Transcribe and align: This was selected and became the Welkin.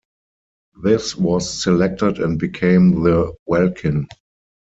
This 0.81 1.15
was 1.15 1.61
selected 1.61 2.17
and 2.17 2.39
became 2.39 3.03
the 3.03 3.35
Welkin. 3.45 4.07